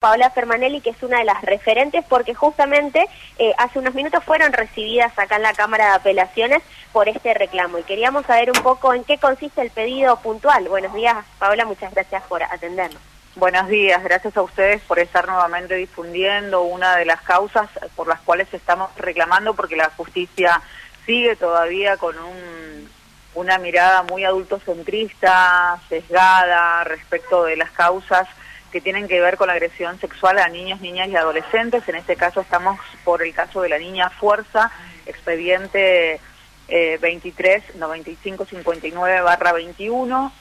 Paola 0.00 0.30
Fermanelli, 0.30 0.80
que 0.80 0.88
es 0.88 1.02
una 1.02 1.18
de 1.18 1.26
las 1.26 1.42
referentes, 1.42 2.02
porque 2.08 2.34
justamente 2.34 3.06
eh, 3.38 3.52
hace 3.58 3.78
unos 3.78 3.92
minutos 3.92 4.24
fueron 4.24 4.50
recibidas 4.54 5.12
acá 5.18 5.36
en 5.36 5.42
la 5.42 5.52
Cámara 5.52 5.88
de 5.88 5.92
Apelaciones 5.96 6.62
por 6.90 7.10
este 7.10 7.34
reclamo. 7.34 7.76
Y 7.76 7.82
queríamos 7.82 8.24
saber 8.24 8.50
un 8.50 8.62
poco 8.62 8.94
en 8.94 9.04
qué 9.04 9.18
consiste 9.18 9.60
el 9.60 9.70
pedido 9.70 10.16
puntual. 10.16 10.66
Buenos 10.70 10.94
días, 10.94 11.18
Paola, 11.38 11.66
muchas 11.66 11.92
gracias 11.92 12.22
por 12.30 12.42
atendernos. 12.42 12.98
Buenos 13.36 13.68
días, 13.68 14.02
gracias 14.02 14.34
a 14.38 14.40
ustedes 14.40 14.80
por 14.84 14.98
estar 14.98 15.28
nuevamente 15.28 15.74
difundiendo 15.74 16.62
una 16.62 16.96
de 16.96 17.04
las 17.04 17.20
causas 17.20 17.68
por 17.94 18.08
las 18.08 18.20
cuales 18.20 18.48
estamos 18.54 18.88
reclamando, 18.96 19.52
porque 19.52 19.76
la 19.76 19.90
justicia 19.90 20.62
sigue 21.04 21.36
todavía 21.36 21.98
con 21.98 22.18
un, 22.18 22.90
una 23.34 23.58
mirada 23.58 24.02
muy 24.04 24.24
adultocentrista, 24.24 25.78
sesgada 25.90 26.84
respecto 26.84 27.44
de 27.44 27.58
las 27.58 27.70
causas 27.72 28.26
que 28.70 28.80
tienen 28.80 29.08
que 29.08 29.20
ver 29.20 29.36
con 29.36 29.48
la 29.48 29.54
agresión 29.54 29.98
sexual 29.98 30.38
a 30.38 30.48
niños, 30.48 30.80
niñas 30.80 31.08
y 31.08 31.16
adolescentes. 31.16 31.88
En 31.88 31.96
este 31.96 32.16
caso 32.16 32.40
estamos 32.40 32.78
por 33.04 33.22
el 33.22 33.34
caso 33.34 33.62
de 33.62 33.68
la 33.68 33.78
niña 33.78 34.10
Fuerza, 34.10 34.70
expediente 35.06 36.20
eh, 36.68 36.98
23 37.00 37.76
95 37.76 38.44
59 38.44 39.20
barra 39.22 39.52
21. 39.52 40.32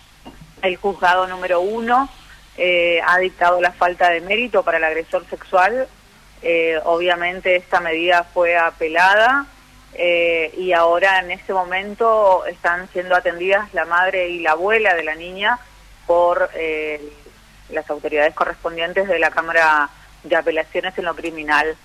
El 0.61 0.75
juzgado 0.75 1.27
número 1.27 1.61
1 1.61 2.09
eh, 2.57 3.01
ha 3.05 3.17
dictado 3.17 3.61
la 3.61 3.71
falta 3.71 4.09
de 4.09 4.21
mérito 4.21 4.63
para 4.63 4.77
el 4.77 4.83
agresor 4.83 5.25
sexual. 5.29 5.87
Eh, 6.41 6.79
obviamente 6.85 7.55
esta 7.55 7.79
medida 7.79 8.23
fue 8.23 8.57
apelada 8.57 9.45
eh, 9.93 10.53
y 10.57 10.71
ahora 10.71 11.19
en 11.19 11.31
este 11.31 11.51
momento 11.51 12.45
están 12.45 12.87
siendo 12.93 13.15
atendidas 13.15 13.73
la 13.73 13.85
madre 13.85 14.29
y 14.29 14.39
la 14.39 14.51
abuela 14.51 14.93
de 14.93 15.03
la 15.03 15.15
niña 15.15 15.59
por 16.05 16.49
las 17.69 17.89
autoridades 17.89 18.33
correspondientes 18.33 19.07
de 19.07 19.19
la 19.19 19.31
Cámara 19.31 19.89
de 20.23 20.35
Apelaciones 20.35 20.97
en 20.97 21.05
lo 21.05 21.15
criminal. 21.15 21.75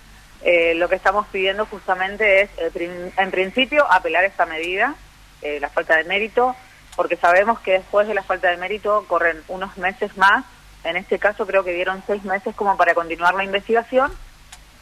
Eh, 0.41 0.75
lo 0.75 0.89
que 0.89 0.95
estamos 0.95 1.27
pidiendo 1.27 1.65
justamente 1.65 2.41
es, 2.41 2.49
eh, 2.57 3.11
en 3.17 3.31
principio, 3.31 3.85
apelar 3.91 4.25
esta 4.25 4.45
medida, 4.45 4.95
eh, 5.41 5.59
la 5.59 5.69
falta 5.69 5.95
de 5.95 6.03
mérito, 6.03 6.55
porque 6.95 7.17
sabemos 7.17 7.59
que 7.59 7.73
después 7.73 8.07
de 8.07 8.13
la 8.13 8.23
falta 8.23 8.49
de 8.49 8.57
mérito 8.57 9.05
corren 9.07 9.41
unos 9.47 9.77
meses 9.77 10.15
más. 10.17 10.45
En 10.83 10.97
este 10.97 11.19
caso 11.19 11.47
creo 11.47 11.63
que 11.63 11.73
dieron 11.73 12.03
seis 12.05 12.23
meses 12.23 12.55
como 12.55 12.77
para 12.77 12.93
continuar 12.93 13.33
la 13.33 13.43
investigación 13.43 14.11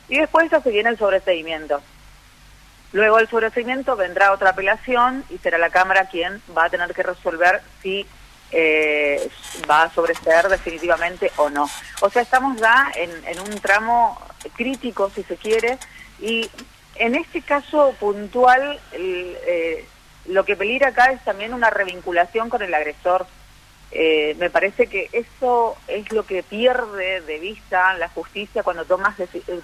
y 0.10 0.20
después 0.20 0.52
ya 0.52 0.62
se 0.62 0.70
viene 0.70 0.90
el 0.90 0.98
sobreseimiento. 0.98 1.82
Luego 2.92 3.18
del 3.18 3.30
sobreseimiento 3.30 3.96
vendrá 3.96 4.34
otra 4.34 4.52
apelación 4.52 5.24
y 5.30 5.38
será 5.40 5.58
la 5.58 5.72
Cámara 5.72 6.10
quien 6.10 6.42
va 6.56 6.66
a 6.66 6.70
tener 6.70 6.94
que 6.94 7.04
resolver 7.04 7.62
si 7.82 8.06
eh, 8.56 9.30
va 9.70 9.84
a 9.84 9.94
sobreser 9.94 10.48
definitivamente 10.48 11.32
o 11.38 11.50
no. 11.50 11.68
O 12.02 12.10
sea, 12.10 12.22
estamos 12.22 12.60
ya 12.60 12.92
en, 12.96 13.40
un 13.40 13.60
tramo 13.60 14.22
crítico, 14.56 15.10
si 15.10 15.24
se 15.24 15.38
quiere, 15.38 15.80
y 16.20 16.50
en 16.96 17.16
este 17.16 17.42
caso 17.42 17.96
puntual, 18.00 18.80
eh, 18.92 19.86
lo 20.28 20.46
que 20.46 20.56
peligra 20.56 20.90
acá 20.90 21.12
es 21.12 21.24
también 21.24 21.54
una 21.54 21.72
revinculación 21.72 22.50
con 22.50 22.62
el 22.62 22.74
agresor. 22.74 23.26
Eh, 23.92 24.36
me 24.40 24.50
parece 24.50 24.88
que 24.88 25.10
eso 25.12 25.76
es 25.88 26.12
lo 26.12 26.26
que 26.26 26.44
pierde 26.44 27.22
de 27.22 27.40
vista 27.40 27.94
la 27.96 28.10
justicia 28.10 28.64
cuando 28.64 28.86
tomas, 28.86 29.16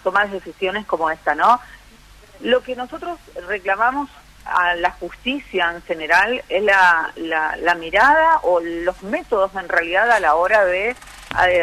tomas 0.04 0.32
decisiones 0.32 0.86
como 0.86 1.10
esta, 1.12 1.36
¿no? 1.36 1.60
Lo 2.42 2.64
que 2.64 2.76
nosotros 2.76 3.20
reclamamos 3.48 4.10
a 4.52 4.76
la 4.76 4.92
justicia 4.92 5.72
en 5.74 5.82
general 5.84 6.44
es 6.50 6.64
la, 6.64 7.12
la, 7.16 7.76
mirada 7.76 8.40
o 8.44 8.60
los 8.60 9.02
métodos 9.04 9.54
en 9.56 9.70
realidad 9.70 10.12
a 10.12 10.20
la 10.20 10.36
hora 10.36 10.66
de 10.66 10.96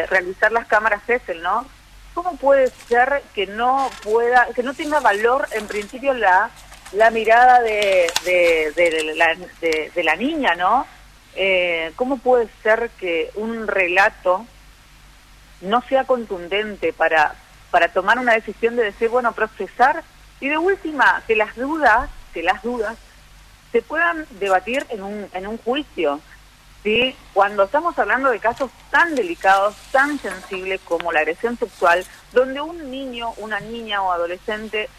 realizar 0.09 0.51
las 0.51 0.67
cámaras 0.67 1.03
CESEL, 1.05 1.41
¿no? 1.41 1.65
¿Cómo 2.13 2.35
puede 2.37 2.71
ser 2.87 3.21
que 3.35 3.45
no 3.45 3.89
pueda, 4.03 4.47
que 4.55 4.63
no 4.63 4.73
tenga 4.73 4.99
valor 4.99 5.47
en 5.51 5.67
principio 5.67 6.13
la, 6.13 6.49
la 6.93 7.11
mirada 7.11 7.61
de, 7.61 8.11
de, 8.25 9.13
la, 9.15 9.35
de, 9.61 10.03
la 10.03 10.15
niña, 10.15 10.55
¿no? 10.55 10.87
Eh, 11.35 11.91
¿Cómo 11.95 12.17
puede 12.17 12.47
ser 12.63 12.89
que 12.99 13.29
un 13.35 13.67
relato 13.67 14.45
no 15.61 15.81
sea 15.83 16.05
contundente 16.05 16.93
para, 16.93 17.35
para 17.69 17.89
tomar 17.89 18.17
una 18.17 18.33
decisión 18.33 18.75
de 18.75 18.85
decir, 18.85 19.09
bueno, 19.09 19.33
procesar 19.33 20.03
y 20.39 20.49
de 20.49 20.57
última, 20.57 21.21
que 21.27 21.35
las 21.35 21.55
dudas 21.55 22.09
que 22.33 22.43
las 22.43 22.61
dudas 22.63 22.97
se 23.71 23.81
puedan 23.81 24.25
debatir 24.39 24.85
en 24.89 25.03
un, 25.03 25.29
en 25.33 25.47
un 25.47 25.57
juicio. 25.57 26.19
¿sí? 26.83 27.15
Cuando 27.33 27.63
estamos 27.63 27.97
hablando 27.99 28.29
de 28.29 28.39
casos 28.39 28.71
tan 28.91 29.15
delicados, 29.15 29.75
tan 29.91 30.19
sensibles 30.19 30.81
como 30.85 31.11
la 31.11 31.19
agresión 31.19 31.57
sexual, 31.57 32.05
donde 32.33 32.61
un 32.61 32.89
niño, 32.89 33.33
una 33.37 33.59
niña 33.59 34.01
o 34.01 34.11
adolescente 34.11 34.89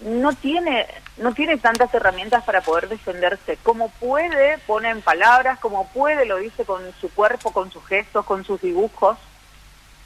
no 0.00 0.34
tiene, 0.34 0.86
no 1.16 1.32
tiene 1.32 1.56
tantas 1.56 1.92
herramientas 1.94 2.44
para 2.44 2.60
poder 2.60 2.88
defenderse. 2.88 3.58
Como 3.62 3.88
puede, 3.88 4.58
pone 4.58 4.90
en 4.90 5.00
palabras, 5.00 5.58
como 5.58 5.88
puede, 5.88 6.26
lo 6.26 6.36
dice 6.36 6.64
con 6.64 6.82
su 7.00 7.10
cuerpo, 7.10 7.52
con 7.52 7.72
sus 7.72 7.84
gestos, 7.86 8.24
con 8.26 8.44
sus 8.44 8.60
dibujos. 8.60 9.16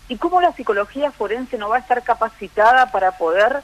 ¿Y 0.09 0.16
cómo 0.16 0.41
la 0.41 0.53
psicología 0.53 1.12
forense 1.12 1.59
no 1.59 1.69
va 1.69 1.76
a 1.76 1.81
estar 1.81 2.03
capacitada 2.03 2.91
para 2.91 3.12
poder 3.12 3.62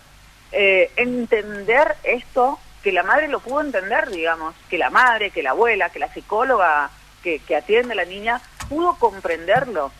eh, 0.53 0.93
entender 0.97 1.97
esto 2.05 2.59
que 2.87 2.93
la 2.93 3.03
madre 3.03 3.27
lo 3.27 3.41
pudo 3.41 3.63
entender, 3.63 4.09
digamos, 4.11 4.55
que 4.71 4.79
la 4.79 4.91
madre, 4.91 5.33
que 5.33 5.43
la 5.43 5.51
abuela, 5.51 5.91
que 5.91 5.99
la 5.99 6.15
psicóloga 6.15 6.89
que, 7.21 7.41
atiende 7.57 7.95
a 7.95 7.97
la 7.97 8.05
niña 8.05 8.41
pudo 8.69 8.95
comprenderlo, 8.95 9.91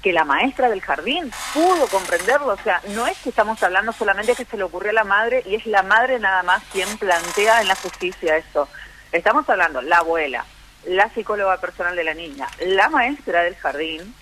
que 0.00 0.12
la 0.12 0.22
maestra 0.22 0.68
del 0.68 0.80
jardín 0.80 1.32
pudo 1.52 1.88
comprenderlo, 1.88 2.52
o 2.52 2.58
sea, 2.58 2.80
no 2.90 3.08
es 3.08 3.18
que 3.18 3.30
estamos 3.30 3.60
hablando 3.64 3.90
solamente 3.90 4.36
que 4.36 4.44
se 4.44 4.56
le 4.56 4.62
ocurrió 4.62 4.90
a 4.90 4.92
la 4.92 5.02
madre 5.02 5.42
y 5.44 5.56
es 5.56 5.66
la 5.66 5.82
madre 5.82 6.20
nada 6.20 6.44
más 6.44 6.62
quien 6.70 6.86
plantea 6.98 7.62
en 7.62 7.66
la 7.66 7.74
justicia 7.74 8.36
esto. 8.36 8.68
Estamos 9.10 9.48
hablando 9.48 9.82
la 9.82 9.96
abuela, 9.96 10.44
la 10.84 11.08
psicóloga 11.08 11.60
personal 11.60 11.96
de 11.96 12.04
la 12.04 12.14
niña, 12.14 12.46
la 12.60 12.90
maestra 12.90 13.42
del 13.42 13.56
jardín. 13.56 14.14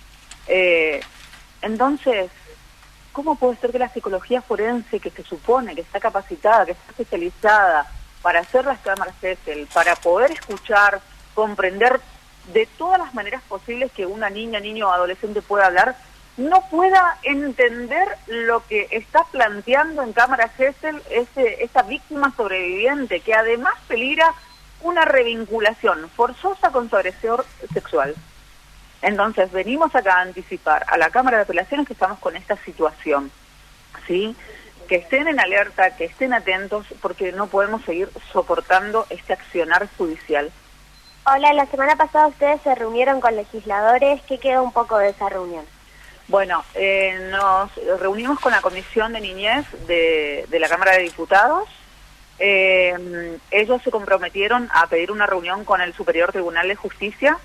Eh, 0.47 0.99
entonces, 1.61 2.31
¿cómo 3.13 3.35
puede 3.35 3.55
ser 3.57 3.71
que 3.71 3.79
la 3.79 3.89
psicología 3.89 4.41
forense, 4.41 4.99
que 4.99 5.11
se 5.11 5.23
supone 5.23 5.75
que 5.75 5.81
está 5.81 5.99
capacitada, 5.99 6.65
que 6.65 6.73
está 6.73 6.91
especializada 6.91 7.87
para 8.21 8.41
hacer 8.41 8.65
las 8.65 8.79
cámaras 8.79 9.15
CESEL, 9.21 9.67
para 9.73 9.95
poder 9.95 10.31
escuchar, 10.31 10.99
comprender 11.33 12.01
de 12.51 12.65
todas 12.77 12.99
las 12.99 13.13
maneras 13.13 13.41
posibles 13.43 13.91
que 13.91 14.05
una 14.05 14.29
niña, 14.29 14.59
niño 14.59 14.89
o 14.89 14.91
adolescente 14.91 15.41
pueda 15.41 15.67
hablar, 15.67 15.95
no 16.35 16.67
pueda 16.69 17.17
entender 17.23 18.07
lo 18.27 18.65
que 18.65 18.87
está 18.91 19.23
planteando 19.31 20.01
en 20.01 20.13
cámara 20.13 20.49
CESEL 20.49 21.01
ese, 21.09 21.63
esta 21.63 21.83
víctima 21.83 22.33
sobreviviente, 22.35 23.19
que 23.21 23.33
además 23.33 23.73
peligra 23.87 24.33
una 24.81 25.05
revinculación 25.05 26.09
forzosa 26.09 26.71
con 26.71 26.89
su 26.89 26.95
agresor 26.95 27.45
sexual? 27.73 28.15
Entonces, 29.03 29.51
venimos 29.51 29.93
acá 29.93 30.15
a 30.15 30.21
anticipar 30.21 30.85
a 30.87 30.97
la 30.97 31.09
Cámara 31.09 31.35
de 31.37 31.43
Apelaciones 31.43 31.85
que 31.85 31.93
estamos 31.93 32.19
con 32.19 32.37
esta 32.37 32.55
situación, 32.63 33.29
¿sí? 34.07 34.33
Que 34.87 34.95
estén 34.95 35.27
en 35.27 35.41
alerta, 35.41 35.97
que 35.97 36.05
estén 36.05 36.33
atentos, 36.33 36.85
porque 37.01 37.33
no 37.33 37.47
podemos 37.47 37.83
seguir 37.83 38.09
soportando 38.31 39.05
este 39.09 39.33
accionar 39.33 39.89
judicial. 39.97 40.49
Hola, 41.25 41.51
la 41.51 41.65
semana 41.65 41.97
pasada 41.97 42.27
ustedes 42.27 42.61
se 42.61 42.73
reunieron 42.75 43.19
con 43.19 43.35
legisladores. 43.35 44.21
¿Qué 44.21 44.39
quedó 44.39 44.63
un 44.63 44.71
poco 44.71 44.97
de 44.97 45.09
esa 45.09 45.27
reunión? 45.27 45.65
Bueno, 46.29 46.63
eh, 46.73 47.29
nos 47.29 47.71
reunimos 47.99 48.39
con 48.39 48.53
la 48.53 48.61
Comisión 48.61 49.11
de 49.11 49.19
Niñez 49.19 49.65
de, 49.85 50.47
la 50.49 50.69
Cámara 50.69 50.93
de 50.93 51.03
Diputados. 51.03 51.67
Eh, 52.39 53.37
ellos 53.51 53.81
se 53.83 53.91
comprometieron 53.91 54.69
a 54.73 54.87
pedir 54.87 55.11
una 55.11 55.25
reunión 55.25 55.65
con 55.65 55.81
el 55.81 55.93
Superior 55.93 56.31
Tribunal 56.31 56.69
de 56.69 56.75
Justicia 56.75 57.37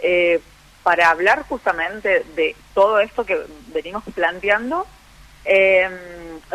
eh, 0.00 0.40
para 0.88 1.10
hablar 1.10 1.44
justamente 1.46 2.24
de 2.34 2.56
todo 2.72 2.98
esto 3.00 3.26
que 3.26 3.38
venimos 3.74 4.02
planteando. 4.14 4.86
Em, 5.44 5.92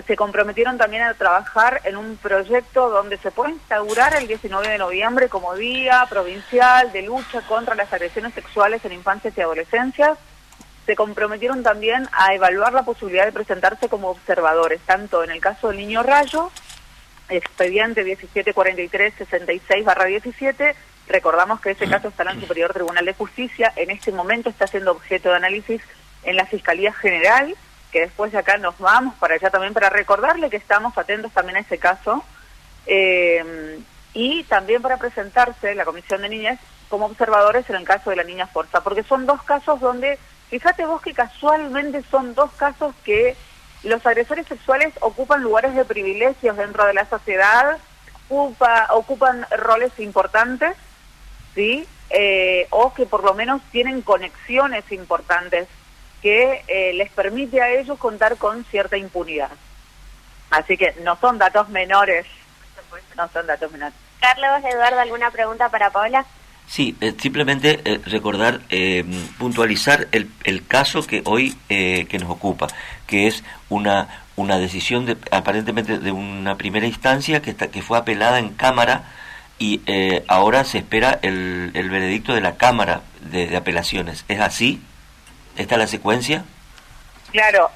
se 0.08 0.16
comprometieron 0.16 0.80
también 0.80 1.04
a 1.04 1.14
trabajar 1.14 1.82
en 1.84 1.98
un 1.98 2.18
proyecto 2.18 2.90
donde 2.90 3.20
se 3.20 3.30
puede 3.30 3.52
instaurar 3.52 4.16
el 4.16 4.26
19 4.26 4.68
de 4.68 4.80
noviembre 4.80 5.30
como 5.30 5.54
Día 5.54 6.08
Provincial 6.10 6.92
de 6.92 7.04
Lucha 7.04 7.42
contra 7.42 7.76
las 7.76 7.94
Agresiones 7.94 8.34
Sexuales 8.34 8.84
en 8.84 8.94
Infancias 8.94 9.38
y 9.38 9.42
Adolescencias. 9.42 10.18
Se 10.88 10.96
comprometieron 10.96 11.62
también 11.62 12.10
a 12.12 12.34
evaluar 12.34 12.74
la 12.74 12.82
posibilidad 12.82 13.26
de 13.26 13.34
presentarse 13.34 13.88
como 13.88 14.10
observadores, 14.10 14.82
tanto 14.88 15.24
en 15.24 15.30
el 15.30 15.42
caso 15.42 15.68
del 15.68 15.78
niño 15.78 16.02
Rayo, 16.02 16.50
expediente 17.30 18.04
1743-66-17, 18.18 20.74
Recordamos 21.08 21.60
que 21.62 21.72
ese 21.72 21.88
caso 21.88 22.08
está 22.08 22.24
en 22.24 22.30
el 22.30 22.42
Superior 22.42 22.74
Tribunal 22.74 23.06
de 23.06 23.14
Justicia, 23.14 23.74
en 23.76 23.92
este 23.92 24.12
momento 24.12 24.50
está 24.50 24.68
siendo 24.68 24.92
objeto 24.92 25.30
de 25.30 25.36
análisis 25.36 25.82
en 26.24 26.36
la 26.36 26.46
Fiscalía 26.46 26.94
General, 26.94 27.56
que 27.92 28.02
después 28.02 28.32
de 28.32 28.38
acá 28.38 28.58
nos 28.58 28.78
vamos 28.80 29.16
para 29.16 29.36
allá 29.36 29.50
también 29.50 29.74
para 29.74 29.90
recordarle 29.90 30.50
que 30.50 30.58
estamos 30.58 30.98
atentos 30.98 31.32
también 31.32 31.58
a 31.58 31.62
ese 31.62 31.78
caso, 31.78 32.24
eh, 32.86 33.80
y 34.14 34.44
también 34.44 34.82
para 34.82 34.98
presentarse 34.98 35.76
la 35.76 35.86
Comisión 35.86 36.22
de 36.22 36.30
Niñas 36.30 36.60
como 36.90 37.08
observadores 37.08 37.70
en 37.70 37.76
el 37.76 37.86
caso 37.86 38.10
de 38.10 38.16
la 38.16 38.24
niña 38.24 38.48
Forza, 38.48 38.82
porque 38.82 39.04
son 39.04 39.26
dos 39.26 39.42
casos 39.44 39.80
donde 39.80 40.20
Fíjate 40.54 40.86
vos 40.86 41.02
que 41.02 41.16
casualmente 41.16 42.04
son 42.12 42.36
dos 42.36 42.52
casos 42.52 42.94
que 43.04 43.36
los 43.82 44.06
agresores 44.06 44.46
sexuales 44.46 44.94
ocupan 45.00 45.42
lugares 45.42 45.74
de 45.74 45.84
privilegios 45.84 46.56
dentro 46.56 46.86
de 46.86 46.94
la 46.94 47.10
sociedad, 47.10 47.80
ocupa, 48.30 48.86
ocupan 48.92 49.48
roles 49.58 50.00
importantes, 50.00 50.76
¿sí? 51.56 51.86
Eh, 52.10 52.68
o 52.70 52.94
que 52.94 53.06
por 53.06 53.24
lo 53.24 53.34
menos 53.34 53.62
tienen 53.72 54.02
conexiones 54.02 54.90
importantes 54.92 55.68
que 56.22 56.64
eh, 56.68 56.94
les 56.94 57.10
permite 57.12 57.62
a 57.62 57.72
ellos 57.72 57.98
contar 57.98 58.38
con 58.38 58.64
cierta 58.66 58.98
impunidad. 58.98 59.52
Así 60.52 60.78
que 60.78 60.94
no 61.04 61.18
son 61.18 61.38
datos 61.38 61.70
menores, 61.70 62.26
no 63.18 63.28
son 63.30 63.48
datos 63.48 63.72
menores. 63.72 63.96
Carlos, 64.20 64.64
Eduardo, 64.72 65.00
¿alguna 65.00 65.32
pregunta 65.32 65.70
para 65.70 65.90
Paola? 65.90 66.26
Sí, 66.68 66.96
eh, 67.02 67.14
simplemente 67.20 67.82
eh, 67.84 68.00
recordar, 68.06 68.62
eh, 68.70 69.04
puntualizar 69.38 70.08
el, 70.12 70.30
el, 70.44 70.66
caso 70.66 71.06
que 71.06 71.22
hoy 71.26 71.56
que 71.68 72.18
nos 72.20 72.30
ocupa, 72.30 72.68
que 73.06 73.28
es 73.28 73.44
una 73.70 74.24
una 74.36 74.58
decisión 74.58 75.06
de, 75.06 75.18
aparentemente 75.32 76.00
de 76.00 76.12
una 76.12 76.56
primera 76.56 76.88
instancia 76.88 77.42
que 77.42 77.52
está, 77.52 77.68
que 77.68 77.82
fue 77.84 77.98
apelada 77.98 78.40
en 78.40 78.50
cámara 78.50 79.04
y 79.60 79.82
ahora 80.28 80.64
se 80.64 80.80
espera 80.80 81.20
el, 81.22 81.72
el, 81.74 81.90
veredicto 81.90 82.34
de 82.34 82.42
la 82.42 82.58
cámara 82.58 83.02
de, 83.22 83.56
apelaciones. 83.56 84.26
¿Es 84.28 84.40
así? 84.40 84.82
¿Esta 85.58 85.76
es 85.76 85.80
la 85.80 85.88
secuencia? 85.88 86.44
Claro, 87.32 87.72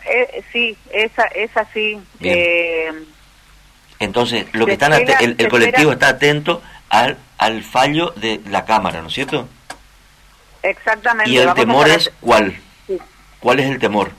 sí, 0.52 0.78
esa 0.92 1.24
es 1.26 1.56
así. 1.56 2.00
Entonces, 4.00 4.46
lo 4.54 4.66
que 4.66 4.74
están 4.74 4.94
el, 4.94 5.36
el 5.38 5.48
colectivo 5.48 5.92
está 5.92 6.10
atento 6.10 6.62
al, 6.90 7.18
al 7.38 7.64
fallo 7.64 8.14
de 8.16 8.42
la 8.50 8.66
Cámara, 8.66 9.02
¿no 9.02 9.08
es 9.08 9.14
cierto? 9.14 9.48
Exactamente. 10.64 11.32
¿Y 11.32 11.38
el 11.38 11.54
temor 11.54 11.88
es 11.88 12.12
cuál? 12.20 12.60
¿Cuál 13.40 13.60
es 13.60 13.68
el 13.68 13.80
temor? 13.80 14.12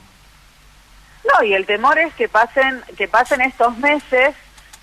No, 1.25 1.43
y 1.43 1.53
el 1.53 1.65
temor 1.65 1.99
es 1.99 2.13
que 2.15 2.27
pasen, 2.27 2.81
que 2.97 3.07
pasen 3.07 3.41
estos 3.41 3.77
meses, 3.77 4.33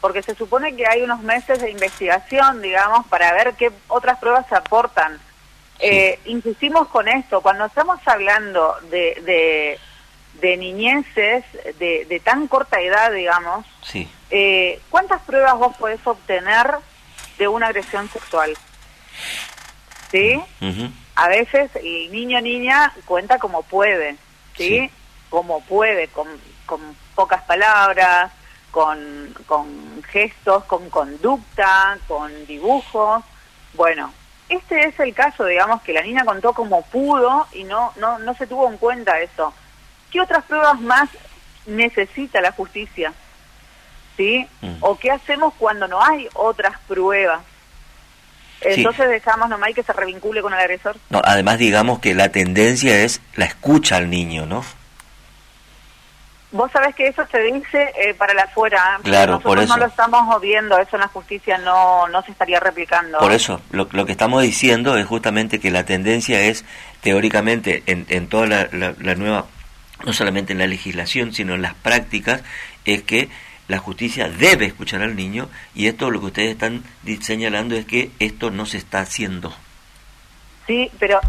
porque 0.01 0.23
se 0.23 0.35
supone 0.35 0.77
que 0.77 0.87
hay 0.87 1.03
unos 1.03 1.21
meses 1.23 1.61
de 1.61 1.71
investigación, 1.71 2.63
digamos, 2.63 3.07
para 3.07 3.33
ver 3.33 3.55
qué 3.55 3.71
otras 3.89 4.19
pruebas 4.19 4.47
se 4.49 4.55
aportan. 4.55 5.19
Eh, 5.79 6.19
insistimos 6.25 6.89
con 6.89 7.07
esto, 7.09 7.41
cuando 7.43 7.67
estamos 7.67 8.01
hablando 8.07 8.77
de, 8.91 9.21
de, 9.25 9.79
de 10.41 10.57
niñeces 10.57 11.45
de, 11.79 12.07
de, 12.09 12.21
tan 12.21 12.49
corta 12.49 12.81
edad, 12.81 13.13
digamos, 13.13 13.67
sí. 13.83 14.09
eh, 14.31 14.81
¿cuántas 14.89 15.21
pruebas 15.23 15.55
vos 15.59 15.77
podés 15.77 16.01
obtener 16.07 16.79
de 17.39 17.49
una 17.49 17.67
agresión 17.67 18.09
sexual. 18.11 18.57
¿Sí? 20.11 20.41
A 21.15 21.29
veces 21.29 21.71
el 21.77 22.13
niño 22.13 22.39
o 22.39 22.41
niña 22.41 22.93
cuenta 23.05 23.39
como 23.39 23.63
puede, 23.63 24.17
¿sí? 24.57 24.91
Como 25.31 25.61
puede, 25.63 26.09
con, 26.09 26.29
con 26.67 26.81
pocas 27.15 27.43
palabras, 27.43 28.31
con, 28.77 29.35
con 29.47 30.03
gestos, 30.03 30.65
con 30.65 30.91
conducta, 30.91 31.97
con 32.07 32.31
dibujos. 32.45 33.25
Bueno, 33.73 34.13
este 34.51 34.89
es 34.89 35.01
el 35.01 35.15
caso, 35.15 35.47
digamos, 35.47 35.81
que 35.81 35.95
la 35.95 36.03
niña 36.03 36.27
contó 36.27 36.53
como 36.53 36.83
pudo 36.83 37.47
y 37.55 37.65
no, 37.65 37.95
no, 37.97 38.19
no 38.19 38.35
se 38.35 38.47
tuvo 38.47 38.69
en 38.69 38.77
cuenta 38.77 39.19
eso. 39.19 39.55
¿Qué 40.11 40.21
otras 40.21 40.45
pruebas 40.45 40.79
más 40.79 41.09
necesita 41.65 42.43
la 42.43 42.53
justicia? 42.53 43.15
¿sí? 44.19 44.47
Mm. 44.61 44.75
¿O 44.81 44.99
qué 44.99 45.11
hacemos 45.11 45.55
cuando 45.55 45.89
no 45.89 46.05
hay 46.05 46.29
otras 46.35 46.79
pruebas? 46.87 47.41
Entonces 48.61 49.09
dejamos 49.09 49.49
nomás 49.49 49.73
que 49.75 49.83
se 49.83 49.93
revincule 49.95 50.43
con 50.43 50.53
el 50.53 50.61
agresor. 50.61 50.99
No, 51.09 51.23
además 51.25 51.57
digamos 51.57 52.01
que 52.01 52.13
la 52.13 52.29
tendencia 52.29 53.05
es 53.05 53.23
la 53.37 53.47
escucha 53.47 53.97
al 53.97 54.11
niño, 54.11 54.45
¿no? 54.45 54.63
Vos 56.53 56.71
sabés 56.71 56.95
que 56.95 57.09
eso 57.09 57.27
se 57.31 57.41
dice 57.43 57.93
eh, 57.97 58.15
para 58.15 58.33
la 58.33 58.43
afuera. 58.43 58.99
Claro, 59.03 59.33
Nosotros 59.33 59.55
por 59.55 59.65
eso. 59.65 59.75
no 59.75 59.81
lo 59.81 59.87
estamos 59.87 60.41
viendo, 60.41 60.79
eso 60.79 60.97
en 60.97 61.01
la 61.01 61.09
justicia 61.09 61.59
no, 61.59 62.07
no 62.09 62.23
se 62.23 62.31
estaría 62.31 62.61
replicando. 62.61 63.19
Por 63.19 63.33
eso, 63.33 63.61
lo, 63.71 63.89
lo 63.91 64.07
que 64.07 64.13
estamos 64.13 64.43
diciendo 64.43 64.97
es 64.97 65.07
justamente 65.07 65.59
que 65.61 65.71
la 65.71 65.85
tendencia 65.85 66.41
es, 66.41 66.65
teóricamente, 67.03 67.83
en, 67.87 68.07
en 68.09 68.29
toda 68.29 68.47
la, 68.47 68.69
la 68.71 69.15
nueva, 69.17 69.47
no 70.05 70.13
solamente 70.13 70.53
en 70.53 70.61
la 70.61 70.67
legislación, 70.67 71.33
sino 71.33 71.55
en 71.55 71.63
las 71.63 71.75
prácticas, 71.75 72.43
es 72.85 73.03
que 73.03 73.29
la 73.69 73.79
justicia 73.79 74.29
debe 74.29 74.67
escuchar 74.67 75.03
al 75.03 75.17
niño 75.17 75.49
y 75.75 75.89
esto 75.89 76.11
lo 76.11 76.21
que 76.21 76.27
ustedes 76.27 76.51
están 76.53 76.85
señalando 77.21 77.75
es 77.75 77.85
que 77.85 78.11
esto 78.21 78.51
no 78.51 78.65
se 78.67 78.79
está 78.79 79.01
haciendo. 79.01 79.53
Sí, 80.69 80.91
pero 81.01 81.21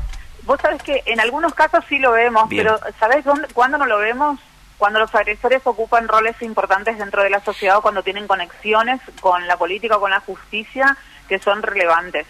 vos 0.44 0.60
sabés 0.62 0.82
que 0.84 1.02
en 1.08 1.20
algunos 1.20 1.54
casos 1.56 1.84
sí 1.90 1.98
lo 1.98 2.12
vemos, 2.12 2.46
pero 2.50 2.80
¿sabés 3.00 3.26
dónde, 3.26 3.48
cuándo 3.54 3.78
no 3.80 3.86
lo 3.88 3.98
vemos? 3.98 4.40
Cuando 4.78 5.00
los 5.00 5.14
agresores 5.16 5.66
ocupan 5.66 6.08
roles 6.08 6.40
importantes 6.42 6.98
dentro 6.98 7.24
de 7.24 7.30
la 7.30 7.40
sociedad 7.40 7.78
o 7.78 7.82
cuando 7.82 8.04
tienen 8.04 8.28
conexiones 8.28 9.02
con 9.20 9.48
la 9.48 9.58
política 9.58 9.98
o 9.98 10.00
con 10.00 10.12
la 10.12 10.20
justicia 10.20 10.96
que 11.28 11.40
son 11.40 11.62
relevantes. 11.62 12.26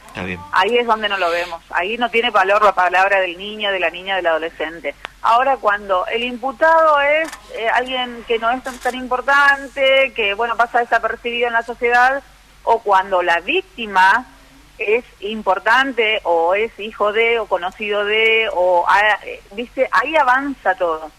Ahí 0.52 0.78
es 0.78 0.88
donde 0.88 1.08
no 1.08 1.18
lo 1.18 1.30
vemos. 1.30 1.62
Ahí 1.70 1.98
no 1.98 2.10
tiene 2.10 2.32
valor 2.32 2.64
la 2.64 2.74
palabra 2.74 3.20
del 3.20 3.38
niño, 3.38 3.72
de 3.72 3.80
la 3.80 3.90
niña, 3.90 4.16
del 4.16 4.28
adolescente. 4.28 4.96
Ahora, 5.22 5.58
cuando 5.58 6.06
el 6.08 6.24
imputado 6.24 7.00
es 7.02 7.30
eh, 7.56 7.68
alguien 7.70 8.24
que 8.28 8.40
no 8.40 8.50
es 8.50 8.64
tan 8.64 8.96
importante, 8.96 10.14
que 10.16 10.34
bueno 10.34 10.56
pasa 10.56 10.80
desapercibido 10.80 11.48
en 11.48 11.54
la 11.54 11.64
sociedad, 11.64 12.24
o 12.64 12.80
cuando 12.80 13.22
la 13.22 13.40
víctima 13.40 14.26
es 14.78 15.04
importante 15.22 16.20
o 16.24 16.54
es 16.54 16.78
hijo 16.80 17.12
de 17.12 17.40
o 17.40 17.48
conocido 17.48 18.06
de 18.06 18.48
o 18.54 18.86
ah, 18.88 19.18
eh, 19.26 19.42
viste 19.54 19.90
ahí 19.92 20.16
avanza 20.16 20.76
todo 20.76 21.10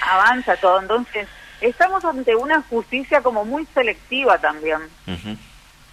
avanza 0.00 0.56
todo 0.56 0.80
entonces 0.80 1.28
estamos 1.60 2.04
ante 2.04 2.34
una 2.34 2.62
justicia 2.62 3.22
como 3.22 3.44
muy 3.44 3.66
selectiva 3.74 4.38
también 4.38 4.80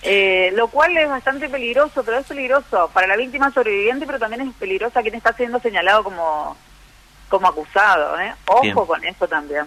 eh, 0.03 0.51
lo 0.55 0.67
cual 0.67 0.95
es 0.97 1.09
bastante 1.09 1.49
peligroso, 1.49 2.03
pero 2.03 2.19
es 2.19 2.25
peligroso 2.25 2.89
para 2.93 3.07
la 3.07 3.17
víctima 3.17 3.51
sobreviviente, 3.51 4.05
pero 4.05 4.19
también 4.19 4.41
es 4.41 4.53
peligrosa 4.53 5.01
quien 5.01 5.15
está 5.15 5.33
siendo 5.33 5.59
señalado 5.59 6.03
como, 6.03 6.55
como 7.29 7.47
acusado. 7.47 8.19
¿eh? 8.19 8.33
Ojo 8.45 8.85
con 8.85 9.03
eso 9.03 9.27
también. 9.27 9.65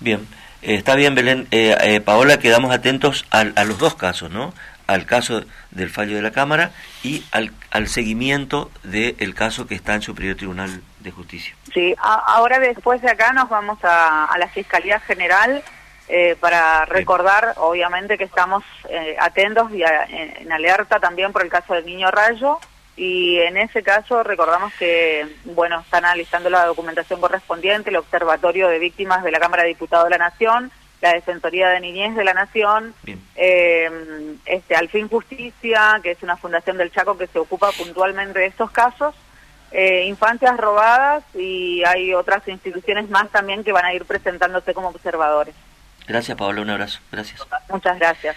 Bien, 0.00 0.26
eh, 0.62 0.74
está 0.74 0.94
bien, 0.94 1.14
Belén. 1.14 1.46
Eh, 1.50 2.00
Paola, 2.04 2.38
quedamos 2.38 2.72
atentos 2.72 3.26
a, 3.30 3.40
a, 3.40 3.64
los 3.64 3.78
dos 3.78 3.94
casos, 3.94 4.30
¿no? 4.30 4.54
Al 4.90 5.06
caso 5.06 5.44
del 5.70 5.88
fallo 5.88 6.16
de 6.16 6.22
la 6.22 6.32
Cámara 6.32 6.72
y 7.04 7.22
al, 7.30 7.52
al 7.70 7.86
seguimiento 7.86 8.72
del 8.82 9.34
caso 9.34 9.66
que 9.68 9.76
está 9.76 9.94
en 9.94 10.02
Superior 10.02 10.36
Tribunal 10.36 10.82
de 10.98 11.10
Justicia. 11.12 11.54
Sí, 11.72 11.94
ahora 12.00 12.58
después 12.58 13.00
de 13.00 13.08
acá 13.08 13.32
nos 13.32 13.48
vamos 13.48 13.78
a, 13.84 14.24
a 14.24 14.36
la 14.36 14.48
Fiscalía 14.48 14.98
General 14.98 15.62
eh, 16.08 16.34
para 16.40 16.86
recordar, 16.86 17.54
obviamente, 17.58 18.18
que 18.18 18.24
estamos 18.24 18.64
eh, 18.88 19.14
atentos 19.20 19.70
y 19.70 19.84
en, 19.84 20.50
alerta 20.50 20.98
también 20.98 21.30
por 21.32 21.44
el 21.44 21.50
caso 21.50 21.74
del 21.74 21.86
niño 21.86 22.10
Rayo. 22.10 22.58
Y 22.96 23.38
en 23.38 23.56
ese 23.58 23.84
caso 23.84 24.24
recordamos 24.24 24.74
que, 24.74 25.24
bueno, 25.44 25.80
están 25.80 26.04
analizando 26.04 26.50
la 26.50 26.66
documentación 26.66 27.20
correspondiente, 27.20 27.90
el 27.90 27.96
Observatorio 27.96 28.66
de 28.66 28.80
Víctimas 28.80 29.22
de 29.22 29.30
la 29.30 29.38
Cámara 29.38 29.62
de 29.62 29.68
Diputados 29.68 30.06
de 30.06 30.18
la 30.18 30.30
Nación, 30.30 30.72
la 31.00 31.14
Defensoría 31.14 31.68
de 31.70 31.80
Niñez 31.80 32.14
de 32.14 32.24
la 32.24 32.34
Nación, 32.34 32.94
eh, 33.36 34.36
este 34.44 34.74
Al 34.74 34.90
Justicia, 35.08 36.00
que 36.02 36.10
es 36.10 36.22
una 36.22 36.36
fundación 36.36 36.76
del 36.76 36.92
Chaco 36.92 37.16
que 37.16 37.26
se 37.26 37.38
ocupa 37.38 37.72
puntualmente 37.72 38.38
de 38.38 38.46
estos 38.46 38.70
casos, 38.70 39.14
eh, 39.72 40.04
infancias 40.06 40.56
robadas 40.56 41.22
y 41.34 41.82
hay 41.84 42.12
otras 42.12 42.46
instituciones 42.48 43.08
más 43.08 43.30
también 43.30 43.64
que 43.64 43.72
van 43.72 43.84
a 43.84 43.94
ir 43.94 44.04
presentándose 44.04 44.74
como 44.74 44.88
observadores. 44.88 45.54
Gracias, 46.06 46.36
Pablo. 46.36 46.62
Un 46.62 46.70
abrazo. 46.70 46.98
Gracias. 47.12 47.46
Muchas 47.68 47.98
gracias. 47.98 48.36